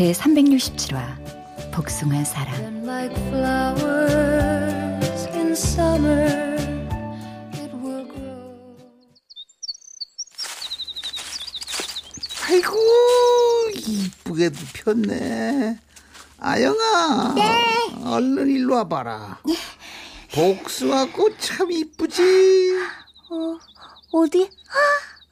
제 0.00 0.12
367화 0.12 1.72
복숭아 1.74 2.24
사랑. 2.24 2.56
아이고 12.48 12.78
이쁘게도 13.76 14.56
폈네. 14.72 15.78
아영아 16.38 17.34
네. 17.34 18.02
얼른 18.02 18.48
일로 18.48 18.76
와봐라. 18.76 19.42
복숭아 20.32 21.12
꽃 21.12 21.36
참 21.40 21.70
이쁘지? 21.70 22.22
어, 23.28 23.58
어디? 24.12 24.48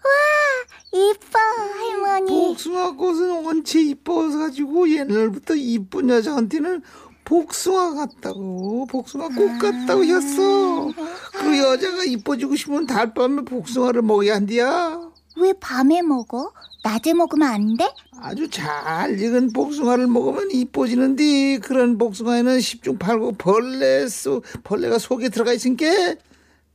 아, 0.08 0.98
와, 0.98 1.10
이뻐, 1.10 1.38
할머니. 1.78 2.30
복숭아 2.30 2.92
꽃은 2.96 3.44
원체 3.44 3.80
이뻐서 3.80 4.38
가지고 4.38 4.88
옛날부터 4.90 5.54
이쁜 5.54 6.08
여자한테는 6.10 6.82
복숭아 7.24 7.94
같다고 7.94 8.86
복숭아 8.86 9.28
꽃 9.28 9.58
같다고 9.58 10.02
했어 10.02 10.90
그 11.38 11.58
여자가 11.58 12.04
이뻐지고 12.04 12.56
싶으면 12.56 12.86
달밤에 12.86 13.42
복숭아를 13.42 14.00
먹어야 14.00 14.36
한디야 14.36 15.10
왜 15.36 15.52
밤에 15.60 16.00
먹어? 16.00 16.50
낮에 16.82 17.12
먹으면 17.12 17.46
안 17.48 17.76
돼? 17.76 17.92
아주 18.20 18.48
잘 18.48 19.20
익은 19.20 19.52
복숭아를 19.52 20.06
먹으면 20.06 20.50
이뻐지는데 20.52 21.58
그런 21.58 21.98
복숭아에는 21.98 22.60
십중팔구 22.60 23.34
벌레 23.36 24.08
속 24.08 24.42
벌레가 24.64 24.98
속에 24.98 25.28
들어가 25.28 25.52
있으니까 25.52 25.84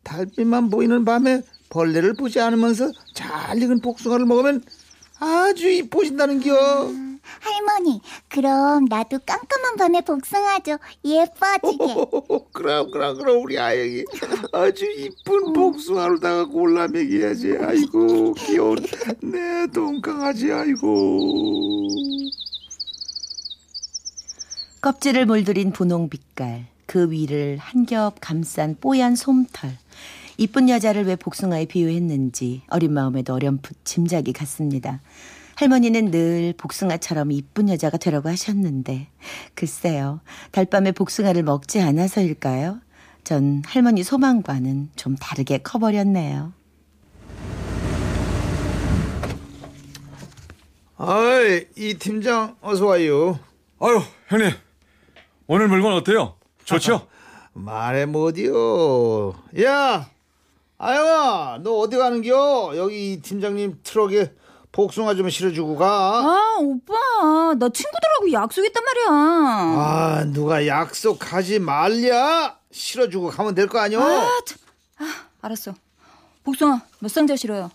달빛만 0.03 0.69
보이는 0.69 1.03
밤에 1.03 1.41
벌레를 1.73 2.13
보지 2.13 2.39
않으면서 2.39 2.91
잘 3.15 3.61
익은 3.61 3.81
복숭아를 3.81 4.25
먹으면 4.27 4.63
아주 5.19 5.67
이뻐진다는겨. 5.69 6.53
할머니, 7.39 8.01
그럼 8.29 8.85
나도 8.85 9.17
깜깜한 9.25 9.77
밤에 9.77 10.01
복숭아 10.01 10.59
줘. 10.59 10.77
예뻐지게. 11.03 11.95
그럼 12.53 12.91
그럼 12.91 13.17
그럼 13.17 13.41
우리 13.43 13.57
아영이 13.57 14.03
아주 14.53 14.85
이쁜 14.85 15.53
복숭아를 15.53 16.19
다가 16.19 16.45
골라 16.45 16.87
먹여야지. 16.87 17.57
아이고 17.59 18.33
귀여운 18.35 18.77
내 19.21 19.65
동강아지 19.73 20.51
아이고. 20.51 21.87
껍질을 24.81 25.25
물들인 25.25 25.71
분홍 25.71 26.09
빛깔, 26.09 26.67
그 26.85 27.09
위를 27.09 27.57
한 27.57 27.85
겹 27.85 28.15
감싼 28.19 28.75
뽀얀 28.79 29.15
솜털. 29.15 29.71
이쁜 30.37 30.69
여자를 30.69 31.05
왜 31.05 31.15
복숭아에 31.15 31.65
비유했는지 31.65 32.63
어린 32.69 32.93
마음에도 32.93 33.33
어렴풋 33.33 33.85
짐작이 33.85 34.33
갔습니다. 34.33 35.01
할머니는 35.55 36.09
늘 36.09 36.53
복숭아처럼 36.57 37.31
이쁜 37.31 37.69
여자가 37.69 37.97
되라고 37.97 38.27
하셨는데 38.29 39.07
글쎄요 39.53 40.19
달밤에 40.51 40.91
복숭아를 40.91 41.43
먹지 41.43 41.79
않아서일까요? 41.81 42.79
전 43.23 43.61
할머니 43.65 44.03
소망과는 44.03 44.89
좀 44.95 45.15
다르게 45.15 45.59
커버렸네요. 45.59 46.53
아이 50.97 51.65
이 51.77 51.93
팀장 51.95 52.55
어서 52.61 52.87
와요. 52.87 53.39
아유 53.79 54.01
형님 54.29 54.51
오늘 55.47 55.67
물건 55.67 55.93
어때요? 55.93 56.35
좋죠? 56.65 57.07
말해 57.53 58.05
뭐디요. 58.07 59.33
야 59.63 60.09
아영아 60.77 61.59
너 61.61 61.77
어디 61.79 61.97
가는겨? 61.97 62.73
여기 62.75 63.13
이 63.13 63.21
팀장님 63.21 63.79
트럭에 63.83 64.33
복숭아 64.71 65.13
좀 65.15 65.29
실어주고 65.29 65.75
가. 65.77 65.85
아, 65.87 66.57
오빠. 66.59 66.93
나 67.59 67.69
친구들하고 67.69 68.31
약속했단 68.31 68.83
말이야. 68.83 69.07
아 69.11 70.23
누가 70.33 70.65
약속하지 70.65 71.59
말랴. 71.59 72.57
실어주고 72.71 73.29
가면 73.29 73.53
될 73.53 73.67
거 73.67 73.79
아니오? 73.79 74.01
아, 74.01 74.27
참. 74.45 74.57
아, 74.97 75.25
알았어. 75.41 75.73
복숭아, 76.43 76.81
몇 76.99 77.07
상자 77.09 77.35
실어요? 77.35 77.69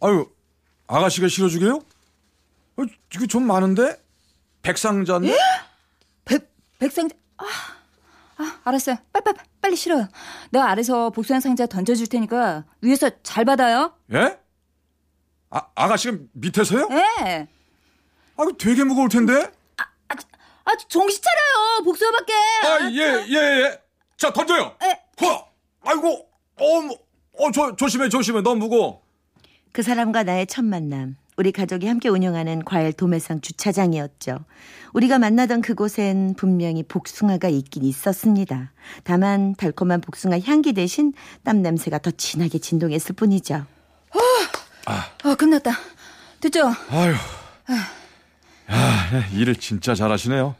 아유 0.00 0.26
아가씨가 0.88 1.28
실어주게요? 1.28 1.74
어, 2.78 2.82
이거 3.14 3.26
좀 3.26 3.46
많은데? 3.46 4.00
백상자인데? 4.62 5.36
백, 6.24 6.50
백상자. 6.78 7.14
아, 7.36 7.44
아, 8.42 8.60
알았어요. 8.64 8.96
빨리, 9.12 9.24
빨리, 9.24 9.36
빨리 9.60 9.76
실어요. 9.76 10.08
내가 10.50 10.68
아래서 10.68 11.10
복숭아 11.10 11.38
상자 11.40 11.66
던져줄 11.66 12.08
테니까 12.08 12.64
위에서 12.80 13.10
잘 13.22 13.44
받아요. 13.44 13.94
예? 14.12 14.38
아, 15.50 15.60
아가씨가 15.74 16.18
밑에서요? 16.32 16.88
예. 16.90 17.48
아, 18.36 18.44
되게 18.58 18.82
무거울 18.82 19.08
텐데? 19.08 19.52
아, 20.64 20.76
정신 20.88 21.20
차려요. 21.22 21.84
복숭아밖에. 21.84 22.32
아, 22.64 22.90
예, 22.90 23.26
예, 23.28 23.62
예. 23.64 23.80
자, 24.16 24.32
던져요. 24.32 24.76
에. 24.82 25.00
허! 25.20 25.48
아이고, 25.84 26.28
어, 26.56 26.80
뭐, 26.82 26.96
어, 27.38 27.50
조, 27.50 27.76
조심해, 27.76 28.08
조심해. 28.08 28.40
너무 28.42 28.56
무거워. 28.56 29.02
그 29.72 29.82
사람과 29.82 30.22
나의 30.22 30.46
첫 30.46 30.64
만남. 30.64 31.16
우리 31.36 31.50
가족이 31.50 31.86
함께 31.86 32.08
운영하는 32.08 32.64
과일 32.64 32.92
도매상 32.92 33.40
주차장이었죠. 33.40 34.38
우리가 34.92 35.18
만나던 35.18 35.62
그곳엔 35.62 36.34
분명히 36.36 36.82
복숭아가 36.82 37.48
있긴 37.48 37.84
있었습니다. 37.84 38.72
다만 39.02 39.54
달콤한 39.54 40.02
복숭아 40.02 40.40
향기 40.40 40.74
대신 40.74 41.14
땀 41.42 41.62
냄새가 41.62 41.98
더 41.98 42.10
진하게 42.10 42.58
진동했을 42.58 43.14
뿐이죠. 43.14 43.64
아, 44.84 45.34
끝났다. 45.36 45.72
됐죠? 46.40 46.70
아유. 46.90 47.14
야, 48.70 49.26
일을 49.32 49.56
진짜 49.56 49.94
잘하시네요. 49.94 50.54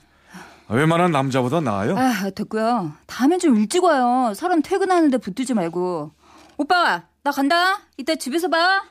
웬만한 0.68 1.10
남자보다 1.12 1.60
나아요. 1.60 1.98
아, 1.98 2.30
됐고요. 2.30 2.92
다음엔 3.06 3.40
좀 3.40 3.56
일찍 3.56 3.84
와요. 3.84 4.32
사람 4.34 4.62
퇴근하는데 4.62 5.18
붙들지 5.18 5.52
말고. 5.52 6.12
오빠, 6.56 7.02
나 7.22 7.30
간다. 7.30 7.80
이따 7.98 8.14
집에서 8.14 8.48
봐. 8.48 8.84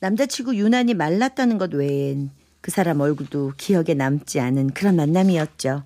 남자치고 0.00 0.56
유난히 0.56 0.94
말랐다는 0.94 1.58
것 1.58 1.74
외엔 1.74 2.30
그 2.62 2.70
사람 2.70 3.00
얼굴도 3.00 3.52
기억에 3.56 3.94
남지 3.94 4.40
않은 4.40 4.70
그런 4.70 4.96
만남이었죠. 4.96 5.82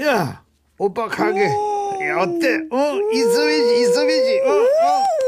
야 0.00 0.42
오빠 0.78 1.08
가게 1.08 1.44
야, 1.44 2.20
어때? 2.20 2.58
어 2.70 3.12
있어야지 3.12 3.80
있어야지. 3.82 4.40
어, 4.40 4.50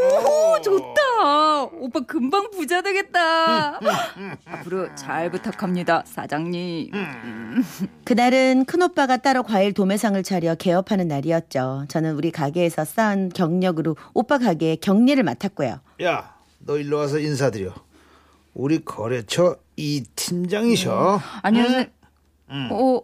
어, 0.06 0.54
어. 0.54 0.60
좋다. 0.62 0.89
오빠 1.24 2.00
금방 2.00 2.50
부자 2.50 2.82
되겠다. 2.82 3.78
앞으로 4.46 4.94
잘 4.94 5.30
부탁합니다, 5.30 6.02
사장님. 6.06 6.90
그날은 8.04 8.64
큰오빠가 8.64 9.16
따로 9.18 9.42
과일 9.42 9.72
도매상을 9.72 10.20
차려 10.22 10.54
개업하는 10.56 11.08
날이었죠. 11.08 11.84
저는 11.88 12.14
우리 12.14 12.30
가게에서 12.30 12.84
쌓은 12.84 13.30
경력으로 13.30 13.96
오빠 14.14 14.38
가게에 14.38 14.76
격리를 14.76 15.22
맡았고요. 15.22 15.80
야, 16.02 16.34
너 16.58 16.78
일로 16.78 16.98
와서 16.98 17.18
인사드려. 17.18 17.74
우리 18.54 18.84
거래처 18.84 19.56
이 19.76 20.04
팀장이셔. 20.16 21.20
안녕하세요. 21.42 21.84
어, 22.72 23.00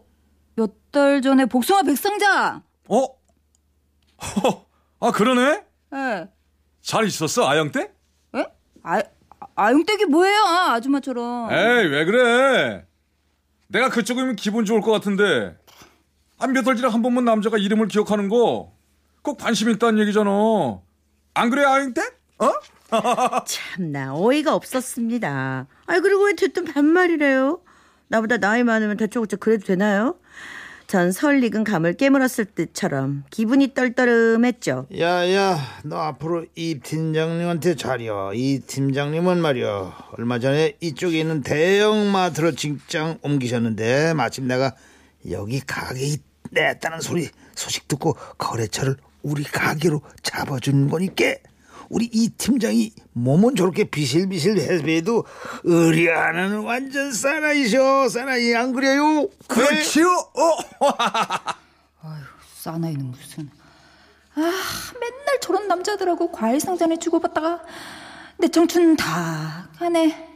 몇 0.57 0.75
달 0.91 1.21
전에 1.21 1.45
복숭아 1.45 1.83
백상자. 1.83 2.63
어? 2.89 2.97
허, 3.03 4.65
아, 5.01 5.11
그러네? 5.13 5.63
예. 5.95 6.29
잘 6.81 7.05
있었어, 7.07 7.47
아영 7.47 7.71
때? 7.71 7.93
예? 8.87 8.91
아, 8.91 9.03
아용댁이 9.55 10.07
뭐예요? 10.07 10.43
아줌마처럼. 10.45 11.53
에이, 11.53 11.87
왜 11.89 12.05
그래? 12.05 12.87
내가 13.69 13.91
그쪽이면 13.91 14.37
기분 14.37 14.65
좋을 14.65 14.81
것 14.81 14.93
같은데. 14.93 15.57
한몇달 16.39 16.77
전에 16.77 16.93
한 16.93 17.03
번만 17.03 17.25
남자가 17.25 17.57
이름을 17.57 17.89
기억하는 17.89 18.29
거, 18.29 18.73
꼭 19.23 19.39
관심 19.39 19.71
있다는 19.71 19.99
얘기잖아. 20.01 20.31
안 21.35 21.51
그래, 21.51 21.65
때? 21.95 22.03
어? 22.39 22.53
참나 23.47 24.15
어이가 24.15 24.55
없었습니다. 24.55 25.67
아이 25.87 26.01
그리고 26.01 26.25
왜 26.27 26.35
대뜸 26.35 26.65
반말이래요? 26.65 27.61
나보다 28.09 28.37
나이 28.37 28.63
많으면 28.63 28.97
다짜고짜 28.97 29.37
그래도 29.39 29.67
되나요? 29.67 30.19
전 30.87 31.11
설익은 31.11 31.65
감을 31.65 31.95
깨물었을 31.95 32.45
때처럼 32.45 33.25
기분이 33.31 33.75
떨떠름했죠. 33.75 34.87
야야 34.97 35.59
너 35.85 35.97
앞으로 35.99 36.47
이 36.55 36.79
팀장님한테 36.79 37.75
잘여 37.75 38.33
이 38.35 38.61
팀장님은 38.61 39.41
말이야 39.41 39.97
얼마 40.17 40.39
전에 40.39 40.77
이쪽에 40.81 41.19
있는 41.19 41.43
대형 41.43 42.13
마트로 42.13 42.53
직장 42.53 43.19
옮기셨는데 43.23 44.15
마침 44.15 44.47
내가 44.47 44.75
여기 45.31 45.61
가게 45.61 46.17
냈다는 46.53 47.01
소리 47.01 47.29
소식 47.57 47.89
듣고 47.89 48.17
거래처를 48.39 48.97
우리 49.23 49.43
가게로 49.43 50.03
잡아준 50.23 50.89
거니까 50.89 51.35
우리 51.89 52.09
이 52.13 52.31
팀장이 52.31 52.93
몸은 53.13 53.55
저렇게 53.57 53.85
비실비실 53.85 54.59
해도 54.89 55.25
의리하는 55.65 56.61
완전 56.61 57.13
사나이셔 57.13 58.09
사나이 58.09 58.55
안 58.55 58.73
그래요? 58.73 59.29
그래? 59.47 59.67
그렇지요. 59.67 60.07
어. 60.09 60.57
사나이는 62.61 63.11
무슨. 63.13 63.49
아, 64.35 64.41
맨날 65.01 65.41
저런 65.41 65.69
남자들하고 65.69 66.33
과일 66.33 66.61
상자를 66.61 66.99
주고받다가 66.99 67.63
내 68.39 68.49
청춘 68.49 68.97
다 68.97 69.69
가네. 69.79 70.33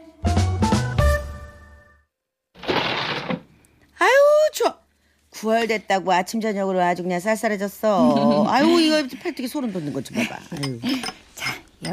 아유 3.99 4.11
좋아. 4.55 4.79
9월 5.33 5.69
됐다고 5.69 6.13
아침 6.13 6.41
저녁으로 6.41 6.81
아주 6.83 7.03
그냥 7.03 7.21
쌀쌀해졌어. 7.21 8.47
아유 8.49 8.81
이거 8.81 9.03
팔뚝에 9.23 9.47
소름 9.47 9.73
돋는 9.73 9.93
것 9.93 10.05
좀 10.05 10.17
봐봐. 10.17 10.37
아유. 10.53 10.81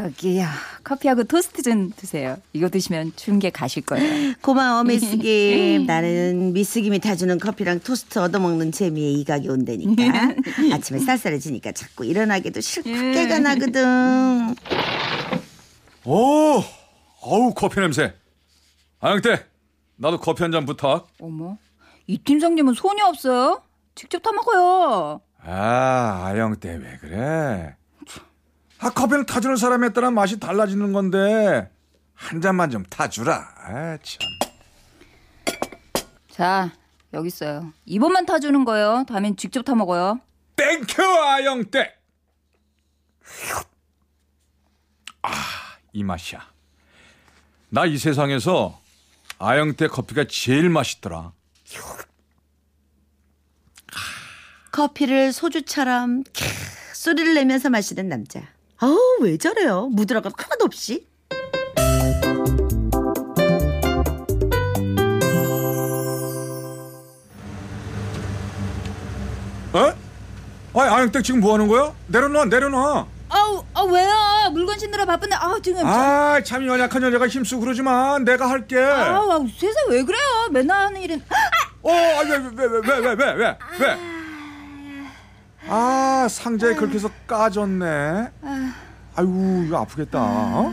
여기요. 0.04 0.46
커피하고 0.84 1.24
토스트 1.24 1.62
좀 1.64 1.92
드세요. 1.96 2.38
이거 2.54 2.70
드시면 2.70 3.14
게 3.40 3.50
가실 3.50 3.84
거예요. 3.84 4.34
고마워 4.42 4.84
미스김. 4.84 5.86
나는 5.88 6.54
미스김이 6.54 7.00
타주는 7.00 7.38
커피랑 7.40 7.80
토스트 7.80 8.20
얻어먹는 8.20 8.72
재미에 8.72 9.10
이각이 9.12 9.50
온다니까. 9.50 10.04
아침에 10.74 11.00
쌀쌀해지니까 11.00 11.72
자꾸 11.72 12.06
일어나기도 12.06 12.62
싫고 12.62 12.90
깨가 12.90 13.40
나거든. 13.40 14.56
오, 16.06 16.64
어우 17.22 17.54
커피 17.54 17.80
냄새. 17.80 18.14
아영태, 19.00 19.46
나도 19.98 20.20
커피 20.20 20.44
한 20.44 20.52
잔 20.52 20.66
부탁. 20.66 21.08
어머, 21.20 21.58
이 22.08 22.18
팀장님은 22.18 22.74
손이 22.74 23.02
없어요? 23.02 23.62
직접 23.96 24.20
타 24.22 24.32
먹어요. 24.32 25.22
아, 25.44 26.24
아영태 26.26 26.76
왜 26.76 26.98
그래? 27.02 27.76
아, 28.88 28.92
커피는 28.92 29.26
타주는 29.26 29.58
사람에 29.58 29.90
따라 29.92 30.12
맛이 30.12 30.40
달라지는 30.40 30.94
건데 30.94 31.70
한 32.14 32.40
잔만 32.40 32.70
좀 32.70 32.84
타주라. 32.84 33.34
아, 33.58 33.98
참. 34.02 34.20
자, 36.32 36.72
여기 37.14 37.28
있어요. 37.28 37.74
이번만 37.86 38.26
타주는 38.26 38.64
거예요. 38.64 39.04
다음엔 39.10 39.36
직접 39.36 39.64
타 39.64 39.76
먹어요. 39.76 40.22
Thank 40.56 40.86
you 40.86 41.04
아영태. 41.04 41.96
아, 45.24 45.32
이 45.92 46.04
맛이야. 46.06 46.40
나 47.70 47.86
이 47.86 47.98
세상에서 47.98 48.80
아영태 49.38 49.88
커피가 49.88 50.24
제일 50.30 50.70
맛있더라. 50.70 51.34
커피를 54.72 55.34
소주처럼 55.34 56.24
캬 56.24 56.46
소리를 56.94 57.34
내면서 57.34 57.70
마시는 57.70 58.08
남자. 58.08 58.42
아우, 58.80 58.98
왜 59.22 59.38
저래요? 59.38 59.88
무드라가 59.92 60.30
하나도 60.36 60.66
없이. 60.66 61.08
어? 69.74 69.94
아이, 70.80 70.90
아영땡 70.90 71.24
지금 71.24 71.40
뭐 71.42 71.54
하는 71.54 71.68
거야? 71.68 71.94
내려놔, 72.08 72.46
내려놔. 72.46 73.08
아우, 73.30 73.64
아, 73.74 73.82
왜요? 73.82 74.50
물건 74.54 74.80
신느라 74.80 75.06
바쁜데, 75.06 75.36
아우, 75.36 75.62
지금. 75.62 75.86
아, 75.86 76.40
참 76.44 76.66
연약한 76.66 77.04
여자가 77.04 77.28
힘쓰고 77.28 77.62
그러지 77.62 77.82
마. 77.82 78.18
내가 78.20 78.50
할게. 78.50 78.78
아우, 78.80 79.32
아우, 79.32 79.48
세상 79.50 79.90
왜 79.90 80.04
그래요? 80.04 80.22
맨날 80.52 80.88
하는 80.88 81.02
일은. 81.02 81.22
어, 81.82 81.92
아니, 81.92 82.32
왜, 82.32 82.38
왜, 82.38 82.66
왜, 82.66 82.80
왜, 82.80 83.00
왜, 83.00 83.14
왜, 83.16 83.34
왜? 83.34 83.58
왜? 83.80 84.17
아, 85.70 86.28
상자에 86.30 86.76
그렇게 86.76 86.96
해서 86.96 87.10
까졌네. 87.28 87.86
아유, 89.16 89.64
이거 89.66 89.78
아프겠다. 89.78 90.22
어? 90.22 90.72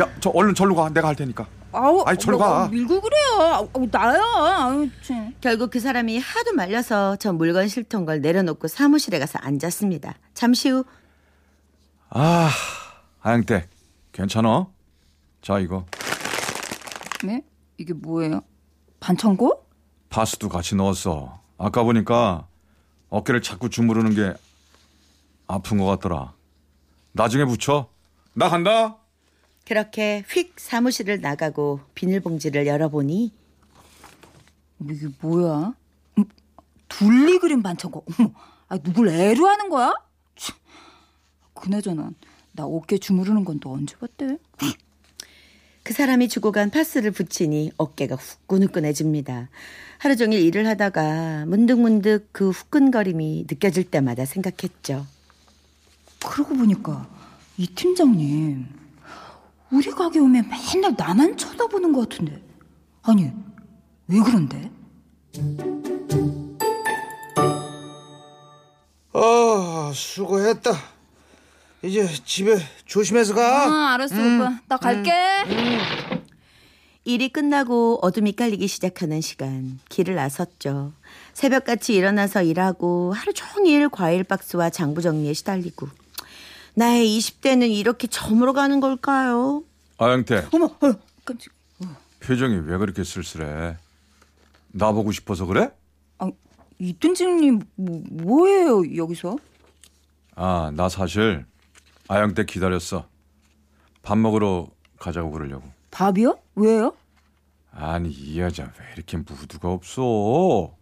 야, 0.00 0.08
저 0.20 0.30
얼른 0.30 0.54
절로 0.54 0.74
가. 0.74 0.88
내가 0.90 1.08
할 1.08 1.16
테니까. 1.16 1.46
아우, 1.72 2.02
아이, 2.06 2.16
저리 2.16 2.36
뭐, 2.36 2.46
가. 2.46 2.68
밀고 2.68 3.00
그래요. 3.00 3.68
아우, 3.72 3.88
나야. 3.90 4.20
아우, 4.22 4.88
참. 5.02 5.32
결국 5.40 5.70
그 5.70 5.80
사람이 5.80 6.18
하도 6.18 6.52
말려서 6.54 7.16
저 7.16 7.32
물건 7.32 7.68
싫던 7.68 8.06
걸 8.06 8.20
내려놓고 8.20 8.68
사무실에 8.68 9.18
가서 9.18 9.38
앉았습니다. 9.40 10.14
잠시 10.34 10.68
후 10.70 10.84
아, 12.10 12.50
아영태, 13.22 13.68
괜찮아? 14.12 14.66
자, 15.42 15.58
이거. 15.60 15.86
네? 17.24 17.42
이게 17.78 17.92
뭐예요? 17.94 18.40
반창고? 18.98 19.64
파스도 20.08 20.48
같이 20.48 20.74
넣었어. 20.74 21.40
아까 21.56 21.82
보니까 21.84 22.46
어깨를 23.10 23.42
자꾸 23.42 23.68
주무르는 23.68 24.14
게 24.14 24.34
아픈 25.46 25.78
것 25.78 25.84
같더라. 25.86 26.32
나중에 27.12 27.44
붙여. 27.44 27.90
나 28.34 28.48
간다. 28.48 28.96
그렇게 29.66 30.24
휙 30.28 30.54
사무실을 30.58 31.20
나가고 31.20 31.80
비닐봉지를 31.94 32.66
열어보니 32.66 33.32
뭐 34.78 34.92
이게 34.92 35.08
뭐야? 35.20 35.74
음, 36.18 36.24
둘리 36.88 37.38
그림 37.38 37.62
반창고. 37.62 38.04
어머, 38.18 38.30
아, 38.68 38.78
누굴 38.78 39.08
애로 39.08 39.46
하는 39.46 39.68
거야? 39.68 39.92
참. 40.36 40.56
그나저나 41.54 42.10
나 42.52 42.64
어깨 42.64 42.96
주무르는 42.98 43.44
건 43.44 43.58
또 43.60 43.72
언제 43.72 43.96
봤대? 43.96 44.38
그 45.82 45.94
사람이 45.94 46.28
주고 46.28 46.52
간 46.52 46.70
파스를 46.70 47.10
붙이니 47.10 47.72
어깨가 47.76 48.16
후끈후끈해집니다. 48.16 49.48
하루 49.98 50.16
종일 50.16 50.40
일을 50.40 50.66
하다가 50.66 51.46
문득문득 51.46 52.28
그 52.32 52.50
후끈거림이 52.50 53.46
느껴질 53.50 53.90
때마다 53.90 54.24
생각했죠. 54.24 55.06
그러고 56.24 56.54
보니까 56.54 57.08
이 57.56 57.66
팀장님 57.66 58.66
우리 59.70 59.90
가게 59.90 60.18
오면 60.18 60.48
맨날 60.48 60.94
나만 60.96 61.36
쳐다보는 61.36 61.92
것 61.92 62.08
같은데 62.08 62.42
아니 63.02 63.32
왜 64.08 64.18
그런데? 64.20 64.70
아 69.12 69.92
수고했다 69.94 70.72
이제 71.82 72.06
집에 72.24 72.58
조심해서 72.84 73.34
가아 73.34 73.94
알았어 73.94 74.14
오빠 74.14 74.60
나 74.68 74.76
갈게 74.76 75.10
일이 77.04 77.30
끝나고 77.30 78.00
어둠이 78.02 78.32
깔리기 78.32 78.68
시작하는 78.68 79.20
시간 79.22 79.80
길을 79.88 80.14
나섰죠. 80.14 80.92
새벽같이 81.32 81.94
일어나서 81.94 82.42
일하고 82.42 83.14
하루 83.14 83.32
종일 83.32 83.88
과일 83.88 84.22
박스와 84.22 84.68
장부 84.68 85.00
정리에 85.00 85.32
시달리고 85.32 85.88
나의 86.74 87.06
20대는 87.18 87.70
이렇게 87.70 88.06
저물어 88.06 88.52
가는 88.52 88.78
걸까요? 88.80 89.64
아영태, 89.96 90.46
어머 90.52 90.66
어, 90.66 90.92
깜짝 91.24 91.52
표정이 92.20 92.56
왜 92.66 92.76
그렇게 92.76 93.02
쓸쓸해? 93.02 93.76
나 94.72 94.92
보고 94.92 95.10
싶어서 95.10 95.46
그래? 95.46 95.70
아, 96.18 96.30
이 96.78 96.92
팀장님 96.92 97.60
뭐, 97.76 98.02
뭐예요 98.10 98.96
여기서? 98.96 99.36
아, 100.36 100.70
나 100.74 100.88
사실 100.90 101.44
아영태 102.10 102.44
기다렸어. 102.44 103.06
밥 104.02 104.18
먹으러 104.18 104.68
가자고 104.98 105.30
그러려고. 105.30 105.62
밥이요? 105.92 106.38
왜요? 106.56 106.92
아니, 107.72 108.10
이 108.10 108.40
여자 108.40 108.64
왜 108.64 108.86
이렇게 108.96 109.16
무드가 109.16 109.68
없어? 109.70 110.72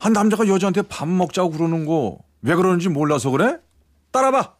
한 0.00 0.12
남자가 0.12 0.48
여자한테 0.48 0.82
밥 0.82 1.06
먹자고 1.08 1.50
그러는 1.50 1.86
거 1.86 2.18
왜 2.46 2.54
그러는지 2.56 2.90
몰라서 2.90 3.30
그래? 3.30 3.58
따라봐. 4.10 4.54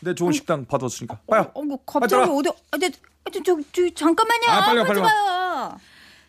내 0.00 0.14
좋은 0.14 0.32
식당 0.32 0.64
받았으니까. 0.64 1.18
빨리. 1.26 1.46
어, 1.52 1.62
뭐 1.62 1.78
갑자기 1.84 2.10
따라. 2.12 2.32
어디 2.32 2.48
아, 2.70 2.78
네, 2.78 2.90
저, 3.30 3.42
저, 3.42 3.56
저, 3.72 3.90
잠깐만요 3.94 4.46
아, 4.48 4.64
빨리 4.64 4.78
와, 4.78 4.84
빨리 4.86 5.00
마요 5.02 5.76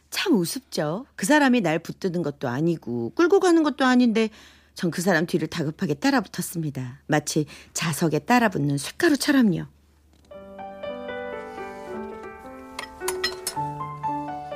참 0.10 0.34
우습죠. 0.34 1.06
그 1.16 1.25
사람이 1.25 1.62
날 1.62 1.80
붙드는 1.80 2.24
것도 2.24 2.50
아니고 2.50 3.12
끌고 3.16 3.39
가는 3.39 3.63
것도 3.63 3.86
아닌데 3.86 4.30
전 4.77 4.91
그 4.91 5.01
사람 5.01 5.25
뒤를 5.25 5.48
다급하게 5.48 5.96
따라붙었습니다. 5.96 7.00
마치 7.07 7.48
자석에 7.74 8.19
따라붙는 8.19 8.77
쇳가루처럼요. 8.77 9.65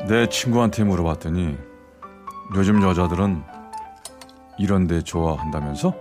내 0.07 0.27
친구한테 0.29 0.83
물어봤더니 0.83 1.57
요즘 2.55 2.81
여자들은 2.83 3.41
이런 4.59 4.85
데 4.87 5.01
좋아한다면서? 5.01 5.93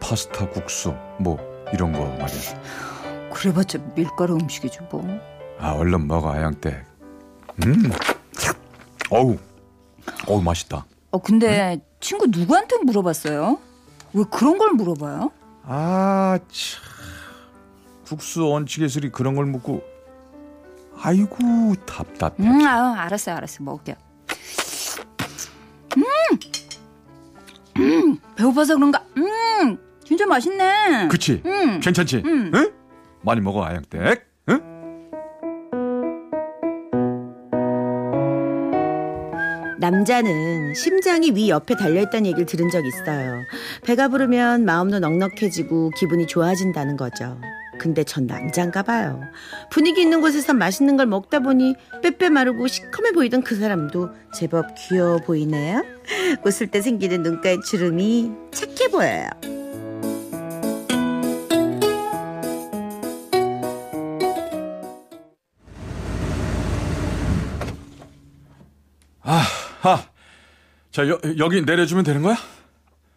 파스타 0.00 0.48
국수 0.50 0.94
뭐 1.18 1.38
이런 1.72 1.92
거 1.92 2.00
말이야. 2.06 3.30
그래봤자 3.32 3.78
밀가루 3.96 4.34
음식이지 4.34 4.78
뭐 4.90 5.02
아 5.58 5.72
얼른 5.72 6.06
먹어 6.06 6.30
아양떼. 6.32 6.84
음. 7.64 7.90
어우. 9.10 9.38
어우 10.28 10.42
맛있다. 10.42 10.84
어, 11.10 11.18
근데 11.18 11.78
친구 12.04 12.26
누구한테 12.26 12.76
물어봤어요? 12.84 13.58
왜 14.12 14.24
그런 14.30 14.58
걸 14.58 14.72
물어봐요? 14.72 15.32
아, 15.62 16.38
참. 16.48 16.82
국수 18.04 18.46
얹히개슬이 18.52 19.10
그런 19.10 19.34
걸 19.34 19.46
묻고. 19.46 19.82
아이고, 21.00 21.74
답답해. 21.86 22.34
음, 22.40 22.66
아유, 22.66 22.92
알았어요, 22.94 23.36
알았어요. 23.36 23.64
먹을게요. 23.64 23.96
음! 25.96 26.02
음! 27.78 28.18
배고파서 28.36 28.74
그런가? 28.74 29.02
음! 29.16 29.78
진짜 30.04 30.26
맛있네. 30.26 31.08
그치? 31.08 31.40
음. 31.46 31.80
괜찮지? 31.80 32.22
음. 32.26 32.52
응? 32.54 32.72
많이 33.22 33.40
먹어, 33.40 33.64
아영댁. 33.64 34.33
남자는 39.84 40.72
심장이 40.72 41.32
위 41.32 41.50
옆에 41.50 41.76
달려있다는 41.76 42.24
얘기를 42.24 42.46
들은 42.46 42.70
적 42.70 42.86
있어요. 42.86 43.42
배가 43.84 44.08
부르면 44.08 44.64
마음도 44.64 44.98
넉넉해지고 44.98 45.90
기분이 45.90 46.26
좋아진다는 46.26 46.96
거죠. 46.96 47.38
근데 47.78 48.02
전 48.02 48.26
남잔가 48.26 48.82
봐요. 48.84 49.20
분위기 49.70 50.00
있는 50.00 50.22
곳에서 50.22 50.54
맛있는 50.54 50.96
걸 50.96 51.04
먹다 51.04 51.40
보니 51.40 51.74
빼빼 52.02 52.30
마르고 52.30 52.66
시커매 52.66 53.12
보이던 53.12 53.42
그 53.42 53.56
사람도 53.56 54.08
제법 54.34 54.74
귀여워 54.74 55.18
보이네요. 55.18 55.84
웃을 56.46 56.68
때 56.68 56.80
생기는 56.80 57.22
눈가의 57.22 57.60
주름이 57.60 58.30
착해 58.52 58.88
보여요. 58.90 59.28
아, 69.84 70.08
자, 70.90 71.08
여, 71.08 71.18
여기 71.38 71.62
내려주면 71.62 72.04
되는 72.04 72.22
거야? 72.22 72.36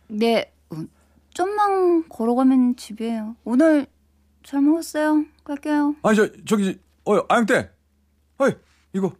네, 0.08 0.52
음, 0.74 0.90
좀만 1.34 2.10
걸어가면 2.10 2.76
집이에요. 2.76 3.36
오늘 3.44 3.88
잘 4.44 4.62
먹었어요. 4.62 5.26
갈게요. 5.44 5.96
아니, 6.04 6.16
저, 6.16 6.30
저기, 6.46 6.80
어, 7.06 7.18
아영댁. 7.30 7.72
어이, 8.40 8.52
이거. 8.94 9.14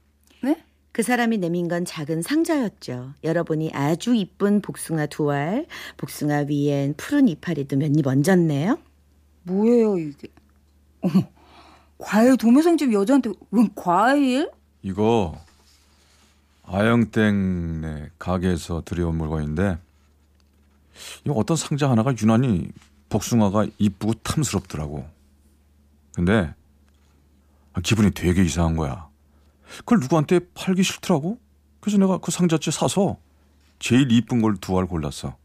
네? 0.44 0.62
그 0.92 1.04
사람이 1.04 1.38
내민 1.38 1.68
건 1.68 1.86
작은 1.86 2.22
상자였죠. 2.22 3.14
열어보니 3.24 3.72
아주 3.74 4.16
이쁜 4.16 4.62
복숭아 4.62 5.06
두 5.08 5.32
알, 5.32 5.68
복숭아 5.98 6.46
위엔 6.50 6.96
푸른 6.98 7.28
이파리도 7.28 7.78
몇 7.78 7.92
입 7.98 8.08
얹었네요. 8.08 8.78
뭐예요, 9.44 9.98
이게? 9.98 10.28
어머, 11.02 11.24
과일 11.98 12.36
도매상집 12.36 12.92
여자한테 12.92 13.32
웬 13.52 13.70
과일? 13.76 14.50
이거 14.82 15.38
아영땡 16.68 17.82
네 17.82 18.10
가게에서 18.20 18.82
들여온 18.86 19.16
물건인데 19.18 19.80
이 21.26 21.30
어떤 21.34 21.56
상자 21.56 21.90
하나가 21.90 22.14
유난히 22.22 22.70
복숭아가 23.10 23.66
이쁘고 23.78 24.16
탐스럽더라고. 24.16 25.08
근데 26.14 26.54
기분이 27.84 28.12
되게 28.12 28.44
이상한 28.44 28.76
거야. 28.76 29.08
그걸 29.80 30.00
누구한테 30.00 30.40
팔기 30.56 30.84
싫더라고. 30.84 31.40
그래서 31.80 31.98
내가 32.00 32.18
그 32.18 32.32
상자째 32.32 32.72
사서 32.72 33.18
제일 33.80 34.12
이쁜 34.12 34.42
걸 34.42 34.56
두 34.60 34.78
알 34.78 34.88
골랐어. 34.88 35.38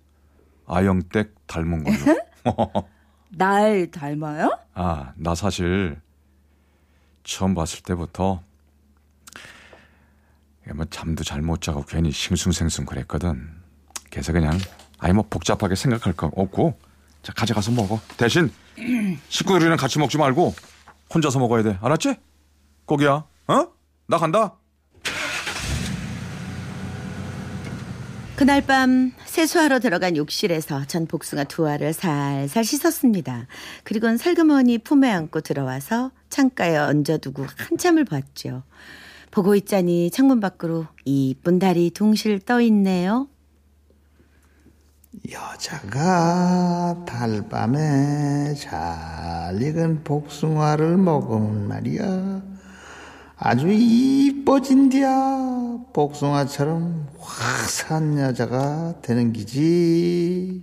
아영댁 0.66 1.34
닮은 1.46 1.84
걸로. 1.84 2.84
날 3.30 3.90
닮아요? 3.90 4.58
아, 4.74 5.12
나 5.16 5.34
사실 5.34 6.00
처음 7.22 7.54
봤을 7.54 7.82
때부터 7.82 8.42
뭐 10.74 10.86
잠도 10.90 11.24
잘 11.24 11.42
못 11.42 11.60
자고 11.60 11.84
괜히 11.84 12.10
싱숭생숭 12.12 12.86
그랬거든. 12.86 13.48
그래서 14.10 14.32
그냥 14.32 14.58
아예 14.98 15.12
뭐 15.12 15.24
복잡하게 15.28 15.74
생각할 15.74 16.12
거 16.12 16.30
없고 16.34 16.78
자 17.22 17.32
가져가서 17.32 17.72
먹어. 17.72 18.00
대신 18.16 18.50
식구들이랑 19.28 19.76
같이 19.76 19.98
먹지 19.98 20.18
말고 20.18 20.54
혼자서 21.14 21.38
먹어야 21.38 21.62
돼. 21.62 21.78
알았지? 21.82 22.16
꼭이야. 22.86 23.24
어? 23.48 23.66
나 24.06 24.18
간다. 24.18 24.56
그날 28.34 28.60
밤 28.66 29.12
세수하러 29.24 29.78
들어간 29.78 30.16
욕실에서 30.16 30.84
전 30.86 31.06
복숭아 31.06 31.44
두 31.44 31.68
알을 31.68 31.92
살살 31.92 32.64
씻었습니다. 32.64 33.46
그리고는 33.84 34.16
살그머니 34.16 34.78
품에 34.78 35.10
안고 35.10 35.42
들어와서 35.42 36.10
창가에 36.28 36.76
얹어두고 36.76 37.46
한참을 37.56 38.04
봤죠. 38.04 38.62
보고 39.32 39.56
있자니 39.56 40.10
창문 40.10 40.40
밖으로 40.40 40.86
이쁜 41.06 41.58
달이 41.58 41.90
둥실 41.90 42.38
떠 42.38 42.60
있네요. 42.60 43.28
여자가 45.30 47.04
달밤에 47.06 48.54
잘 48.54 49.60
익은 49.60 50.04
복숭아를 50.04 50.98
먹으면 50.98 51.66
말이야 51.66 52.42
아주 53.36 53.68
이뻐진디야 53.68 55.06
복숭아처럼 55.94 57.08
확산 57.18 58.18
여자가 58.18 59.00
되는 59.00 59.32
기지 59.32 60.62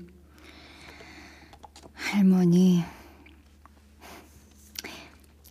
할머니. 1.94 2.84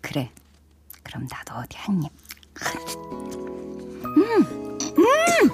그래. 0.00 0.30
그럼 1.02 1.26
나도 1.30 1.54
어디 1.56 1.76
한 1.76 2.02
입. 2.02 2.27
음, 4.16 4.78
음, 4.98 5.50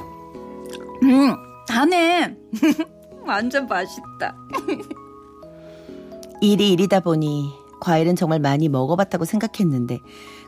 음, 1.02 1.36
다네. 1.68 2.36
완전 3.26 3.66
맛있다. 3.66 4.36
일이 6.40 6.72
일이다 6.72 7.00
보니 7.00 7.52
과일은 7.80 8.16
정말 8.16 8.38
많이 8.40 8.68
먹어봤다고 8.68 9.24
생각했는데 9.24 10.00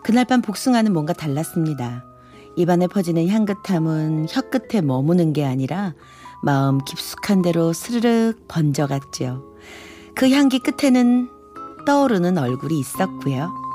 그날 0.03 0.25
밤 0.25 0.43
복숭아는 0.43 0.93
뭔가 0.93 1.13
달랐습니다. 1.13 2.05
입안에 2.57 2.87
퍼지는 2.87 3.29
향긋함은 3.29 4.27
혀 4.31 4.41
끝에 4.43 4.81
머무는 4.81 5.33
게 5.33 5.45
아니라 5.45 5.95
마음 6.43 6.79
깊숙한 6.85 7.43
데로 7.43 7.73
스르륵 7.73 8.47
번져갔죠. 8.49 9.43
그 10.15 10.31
향기 10.31 10.59
끝에는 10.59 11.29
떠오르는 11.87 12.39
얼굴이 12.39 12.79
있었고요. 12.79 13.66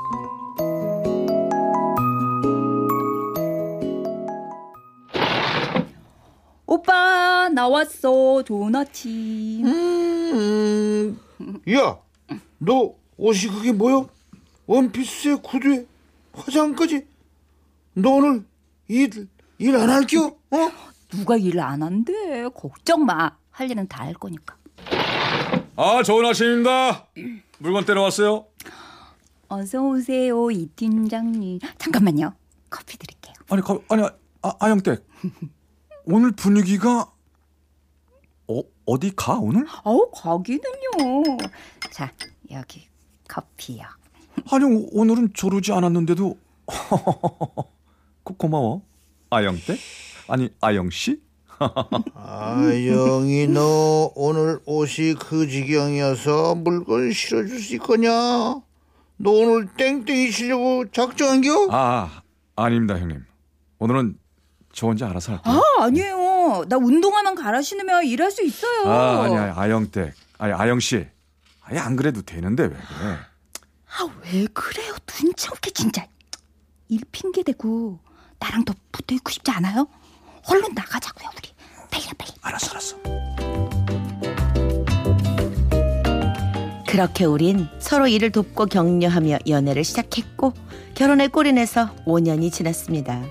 나왔어 7.66 8.42
도너츠. 8.44 9.06
음, 9.08 11.16
야, 11.70 11.96
너 12.58 12.94
옷이 13.16 13.46
그게 13.52 13.70
뭐야? 13.72 14.04
원피스에 14.66 15.36
구두에 15.36 15.86
화장까지. 16.32 17.06
너 17.94 18.10
오늘 18.14 18.44
일 18.88 19.28
일 19.60 19.76
안 19.76 19.88
할겨? 19.90 20.26
어? 20.26 20.70
누가 21.10 21.36
일 21.36 21.60
안 21.60 21.82
한대. 21.84 22.48
걱정 22.52 23.04
마. 23.04 23.30
할 23.52 23.70
일은 23.70 23.86
다 23.86 24.02
할 24.04 24.14
거니까. 24.14 24.56
아 25.76 26.02
좋은 26.02 26.26
아침입니다. 26.26 27.06
물건 27.58 27.84
때려왔어요. 27.84 28.44
어서 29.48 29.80
오세요 29.82 30.50
이 30.50 30.66
팀장님. 30.74 31.60
잠깐만요. 31.78 32.34
커피 32.70 32.98
드릴게요. 32.98 33.34
아니 33.50 33.62
가, 33.62 33.78
아니 33.88 34.02
아, 34.42 34.52
아영댁 34.58 35.06
오늘 36.06 36.32
분위기가 36.32 37.11
어 38.86 38.92
어디 38.94 39.12
가 39.14 39.34
오늘? 39.38 39.66
어우 39.84 40.10
거기는요. 40.12 41.38
자 41.90 42.10
여기 42.50 42.86
커피요. 43.28 43.84
아니 44.50 44.64
오- 44.64 44.88
오늘은 44.92 45.32
조르지 45.34 45.72
않았는데도 45.72 46.36
고, 48.24 48.34
고마워 48.36 48.82
아영댁 49.30 49.78
아니 50.28 50.48
아영 50.60 50.90
씨 50.90 51.20
아영이 52.14 53.46
너 53.48 54.10
오늘 54.14 54.60
옷이 54.64 55.14
그 55.14 55.46
지경이어서 55.48 56.54
물건 56.56 57.12
실어줄 57.12 57.58
수 57.60 57.74
있거냐? 57.74 58.10
너 59.18 59.30
오늘 59.30 59.68
땡땡이 59.76 60.30
치려고 60.32 60.90
작정한겨? 60.90 61.68
아 61.70 62.22
아닙니다 62.56 62.98
형님 62.98 63.24
오늘은 63.78 64.18
저 64.72 64.86
혼자 64.88 65.08
알아서 65.08 65.32
할게요 65.34 65.62
아 65.78 65.82
아니에요. 65.84 66.21
나 66.68 66.76
운동화만 66.76 67.34
갈아 67.34 67.60
신으면 67.62 68.04
일할 68.04 68.30
수 68.30 68.42
있어요. 68.44 68.86
아 68.88 69.24
아니 69.24 69.36
아니 69.36 69.50
아영댁 69.52 70.12
아니 70.38 70.52
아영씨 70.52 71.06
아예 71.62 71.78
안 71.78 71.96
그래도 71.96 72.22
되는데 72.22 72.64
왜 72.64 72.70
그래 72.70 73.16
아, 73.98 74.08
왜 74.24 74.46
그래요? 74.52 74.94
눈치 75.06 75.48
없게 75.50 75.70
진짜. 75.70 76.06
일 76.88 77.00
핑계 77.12 77.42
대고 77.42 77.98
나랑 78.38 78.64
더 78.64 78.74
붙어 78.90 79.14
있고 79.14 79.30
싶지 79.30 79.50
않아요? 79.50 79.86
얼른 80.48 80.74
나가자고요, 80.74 81.28
우리. 81.36 81.50
빨리 81.90 82.04
빨리. 82.18 82.32
알았어 82.42 82.70
알았어 82.72 82.96
그렇게 86.88 87.24
우린 87.24 87.68
서로 87.78 88.06
일을 88.06 88.32
돕고 88.32 88.66
격려하며 88.66 89.38
연애를 89.48 89.84
시작했고 89.84 90.52
결혼에 90.94 91.28
꼴인해서 91.28 91.94
5년이 92.06 92.52
지났습니다. 92.52 93.22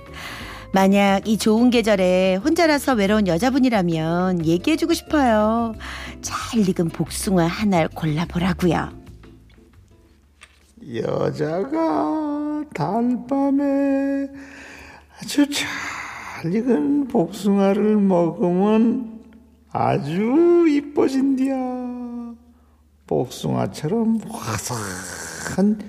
만약 0.74 1.28
이 1.28 1.38
좋은 1.38 1.70
계절에 1.70 2.36
혼자라서 2.36 2.94
외로운 2.94 3.28
여자분이라면 3.28 4.46
얘기해주고 4.46 4.94
싶어요. 4.94 5.76
잘 6.22 6.68
익은 6.68 6.90
복숭아 6.90 7.46
하나를 7.46 7.90
골라보라고요. 7.90 8.94
여자가 10.96 12.64
달밤에 12.74 14.30
아주 15.20 15.46
잘 15.50 16.56
익은 16.56 17.10
복숭아를 17.10 17.98
먹으면 17.98 19.20
아주 19.72 20.66
이뻐진디야. 20.70 21.56
복숭아처럼 23.08 24.20
화사한 24.30 25.82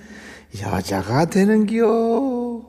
여자가 0.61 1.27
되는겨. 1.27 2.63